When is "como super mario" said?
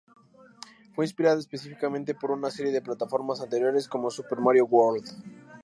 3.87-4.65